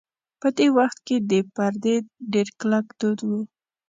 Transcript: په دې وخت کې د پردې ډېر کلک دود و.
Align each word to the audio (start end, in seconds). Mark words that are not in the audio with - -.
په 0.39 0.47
دې 0.57 0.67
وخت 0.77 0.99
کې 1.07 1.17
د 1.31 1.33
پردې 1.55 1.95
ډېر 2.33 2.47
کلک 2.59 2.85
دود 2.99 3.19
و. 3.29 3.31